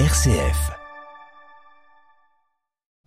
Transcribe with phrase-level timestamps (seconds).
[0.00, 0.72] RCF.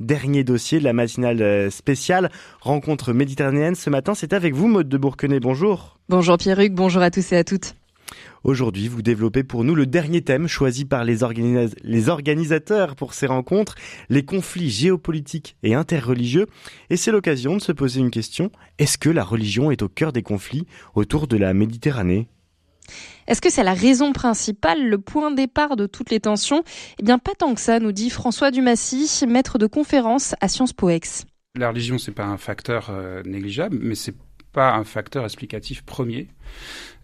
[0.00, 3.74] Dernier dossier de la matinale euh, spéciale rencontre méditerranéenne.
[3.74, 5.40] Ce matin, c'est avec vous, Maude de Bourquenay.
[5.40, 5.98] Bonjour.
[6.10, 7.74] Bonjour Pierruc, bonjour à tous et à toutes.
[8.42, 11.20] Aujourd'hui, vous développez pour nous le dernier thème choisi par les,
[11.82, 13.76] les, organisateurs pour ces rencontres,
[14.10, 16.48] les conflits géopolitiques et interreligieux.
[16.90, 18.50] Et c'est l'occasion de se poser une question.
[18.78, 22.28] Est-ce que la religion est au cœur des conflits autour de la Méditerranée?
[23.26, 26.62] Est-ce que c'est la raison principale, le point de départ de toutes les tensions?
[26.98, 30.72] Eh bien, pas tant que ça, nous dit François Dumassy, maître de conférence à Sciences
[30.72, 30.90] Po
[31.58, 34.14] La religion, c'est pas un facteur euh, négligeable, mais c'est
[34.54, 36.28] pas un facteur explicatif premier.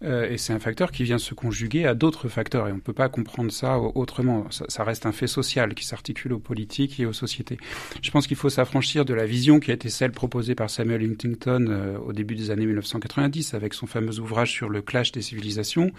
[0.03, 2.67] Euh, et c'est un facteur qui vient se conjuguer à d'autres facteurs.
[2.67, 4.47] Et on ne peut pas comprendre ça autrement.
[4.49, 7.57] Ça, reste un fait social qui s'articule aux politiques et aux sociétés.
[8.01, 11.03] Je pense qu'il faut s'affranchir de la vision qui a été celle proposée par Samuel
[11.03, 15.21] Huntington euh, au début des années 1990 avec son fameux ouvrage sur le clash des
[15.21, 15.91] civilisations,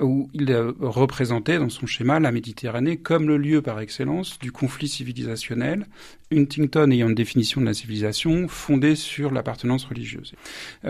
[0.00, 4.88] où il représentait dans son schéma la Méditerranée comme le lieu par excellence du conflit
[4.88, 5.86] civilisationnel.
[6.32, 10.34] Huntington ayant une définition de la civilisation fondée sur l'appartenance religieuse.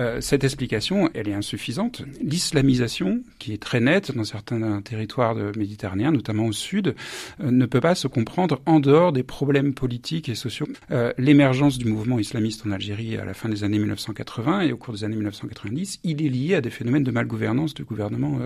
[0.01, 2.03] Euh, cette explication, elle est insuffisante.
[2.23, 6.95] L'islamisation, qui est très nette dans certains territoires méditerranéens, notamment au sud,
[7.41, 10.67] euh, ne peut pas se comprendre en dehors des problèmes politiques et sociaux.
[10.91, 14.79] Euh, l'émergence du mouvement islamiste en Algérie à la fin des années 1980 et au
[14.79, 18.39] cours des années 1990, il est lié à des phénomènes de malgouvernance du gouvernement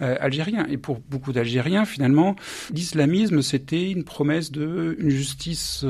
[0.00, 0.66] algérien.
[0.70, 2.36] Et pour beaucoup d'Algériens, finalement,
[2.72, 5.84] l'islamisme, c'était une promesse de justice,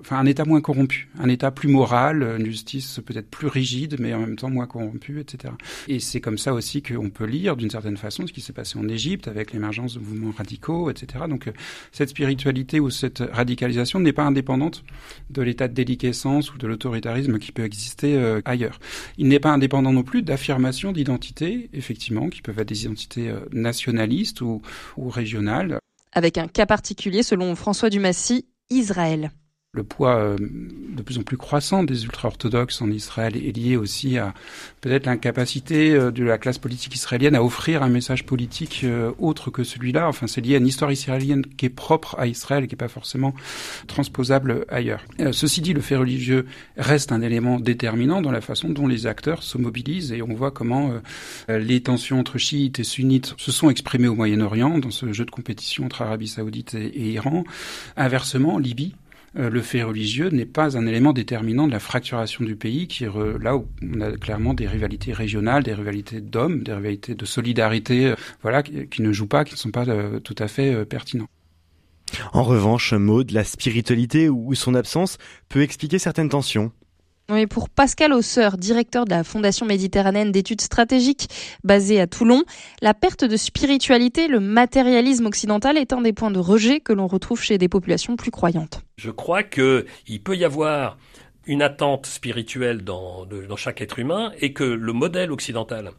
[0.00, 4.14] enfin un État moins corrompu, un État plus moral, une justice peut-être plus rigide, mais
[4.14, 5.54] en même temps moins corrompu, etc.
[5.88, 8.78] Et c'est comme ça aussi qu'on peut lire d'une certaine façon ce qui s'est passé
[8.78, 11.24] en Égypte avec l'émergence de mouvements radicaux, etc.
[11.28, 11.52] Donc euh,
[11.92, 14.84] cette spiritualité ou cette radicalisation n'est pas indépendante
[15.30, 18.78] de l'état de déliquescence ou de l'autoritarisme qui peut exister euh, ailleurs.
[19.18, 23.40] Il n'est pas indépendant non plus d'affirmations d'identité, effectivement, qui peuvent être des identités euh,
[23.52, 24.62] nationalistes ou,
[24.96, 25.78] ou régionales.
[26.12, 29.30] Avec un cas particulier, selon François Dumassy, Israël
[29.76, 34.18] le poids euh, de plus en plus croissant des ultra-orthodoxes en Israël est lié aussi
[34.18, 34.34] à
[34.80, 39.50] peut-être l'incapacité euh, de la classe politique israélienne à offrir un message politique euh, autre
[39.50, 40.08] que celui-là.
[40.08, 42.78] Enfin, c'est lié à une histoire israélienne qui est propre à Israël et qui n'est
[42.78, 43.34] pas forcément
[43.86, 45.04] transposable ailleurs.
[45.32, 46.46] ceci dit, le fait religieux
[46.76, 50.50] reste un élément déterminant dans la façon dont les acteurs se mobilisent et on voit
[50.50, 50.92] comment
[51.48, 55.30] les tensions entre chiites et sunnites se sont exprimées au Moyen-Orient dans ce jeu de
[55.30, 57.44] compétition entre Arabie saoudite et, Iran.
[57.96, 58.94] Inversement, Libye,
[59.36, 63.10] le fait religieux n'est pas un élément déterminant de la fracturation du pays, qui est
[63.40, 68.06] là où on a clairement des rivalités régionales, des rivalités d'hommes, des rivalités de solidarité,
[68.06, 71.28] euh, voilà, qui, ne jouent pas, qui ne sont pas euh, tout à fait pertinents.
[72.32, 76.72] En revanche, Maud, la spiritualité ou son absence peut expliquer certaines tensions.
[77.28, 81.28] Oui, pour Pascal Hausseur, directeur de la Fondation méditerranéenne d'études stratégiques
[81.64, 82.44] basée à Toulon,
[82.82, 87.08] la perte de spiritualité, le matérialisme occidental est un des points de rejet que l'on
[87.08, 88.80] retrouve chez des populations plus croyantes.
[88.96, 90.98] Je crois qu'il peut y avoir
[91.46, 95.90] une attente spirituelle dans, dans chaque être humain et que le modèle occidental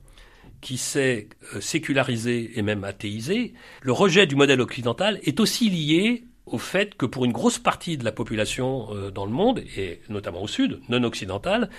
[0.62, 6.24] qui s'est euh, sécularisé et même athéisé, le rejet du modèle occidental est aussi lié
[6.48, 10.02] au fait que pour une grosse partie de la population euh, dans le monde, et
[10.10, 11.70] notamment au sud, non occidental,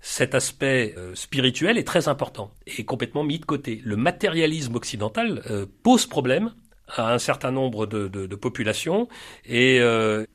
[0.00, 3.80] cet aspect euh, spirituel est très important et complètement mis de côté.
[3.84, 6.52] Le matérialisme occidental euh, pose problème
[6.96, 9.08] à un certain nombre de, populations.
[9.46, 9.80] Et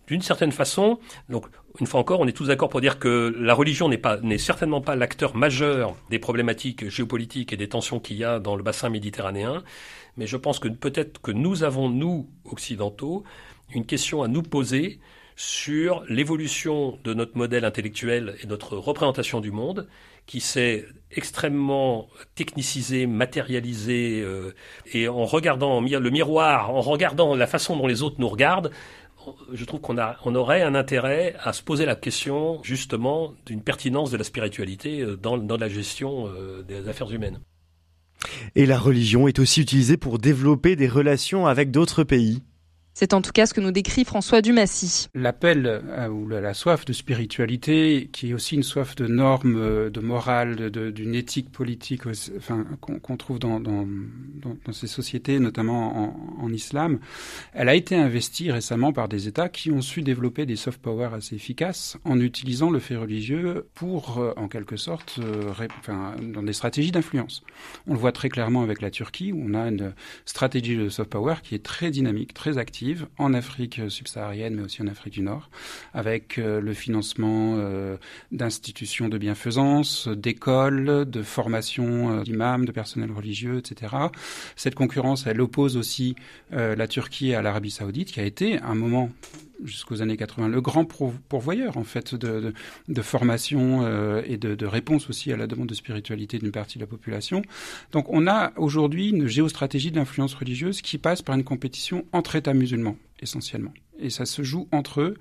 [0.08, 1.00] d'une certaine façon,
[1.30, 1.46] donc
[1.80, 4.38] une fois encore, on est tous d'accord pour dire que la religion n'est pas n'est
[4.38, 8.64] certainement pas l'acteur majeur des problématiques géopolitiques et des tensions qu'il y a dans le
[8.64, 9.64] bassin méditerranéen,
[10.18, 13.24] mais je pense que peut-être que nous avons nous occidentaux
[13.74, 15.00] une question à nous poser
[15.36, 19.88] sur l'évolution de notre modèle intellectuel et notre représentation du monde,
[20.26, 24.54] qui s'est extrêmement technicisé, matérialisé, euh,
[24.94, 28.72] et en regardant le miroir, en regardant la façon dont les autres nous regardent,
[29.54, 29.96] je trouve qu'on
[30.26, 35.02] on aurait un intérêt à se poser la question justement d'une pertinence de la spiritualité
[35.02, 37.40] euh, dans, la gestion euh, des affaires humaines.
[38.56, 42.42] Et la religion est aussi utilisée pour développer des relations avec d'autres pays.
[42.96, 45.08] C'est en tout cas ce que nous décrit François Dumassy.
[45.16, 49.90] L'appel euh, ou la, soif de spiritualité, qui est aussi une soif de normes, euh,
[49.90, 52.04] de morale, d'une éthique politique,
[52.82, 53.62] qu'on trouve dans,
[54.72, 57.00] ces sociétés, notamment en, islam,
[57.54, 61.10] elle a été investie récemment par des États qui ont su développer des soft power
[61.14, 65.20] assez efficaces en utilisant le fait religieux pour, euh, en quelque sorte,
[66.22, 67.42] dans des stratégies d'influence.
[67.88, 69.94] On le voit très clairement avec la Turquie, où on a une
[70.26, 72.83] stratégie de soft power qui est très dynamique, très active
[73.18, 75.50] en Afrique subsaharienne, mais aussi en Afrique du Nord,
[75.94, 77.58] avec le financement
[78.32, 83.96] d'institutions de bienfaisance, d'écoles, de formation d'imams, de personnel religieux, etc.
[84.56, 86.16] Cette concurrence, elle oppose aussi
[86.52, 89.12] la Turquie à l'Arabie saoudite, qui a été un moment
[89.64, 92.54] jusqu'aux années 80, le grand pourvoyeur en fait de,
[93.02, 96.88] formation euh, et de, réponse aussi à la demande de spiritualité d'une partie de la
[96.88, 97.42] population.
[97.92, 102.36] Donc on a aujourd'hui une géostratégie de l'influence religieuse qui passe par une compétition entre
[102.36, 103.74] États musulmans essentiellement.
[104.00, 105.16] Et ça se joue entre.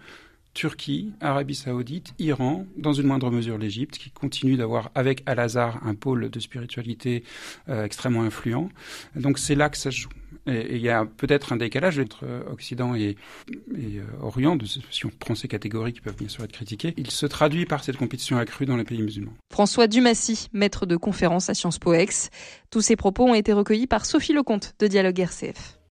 [0.54, 5.94] Turquie, Arabie Saoudite, Iran, dans une moindre mesure l'Égypte, qui continue d'avoir avec Al-Azhar un
[5.94, 7.24] pôle de spiritualité
[7.70, 8.68] euh, extrêmement influent.
[9.16, 10.10] Donc c'est là que ça se joue.
[10.46, 13.16] Et il y a peut-être un décalage entre Occident et,
[13.76, 16.94] euh, Orient, de, si on prend ces catégories qui peuvent bien sûr être critiquées.
[16.96, 19.34] Il se traduit par cette compétition accrue dans les pays musulmans.
[19.50, 22.30] François Dumassy, maître de conférence à Sciences Po Ex.
[22.70, 25.81] Tous ces propos ont été recueillis par Sophie Lecomte de Dialogue RCF.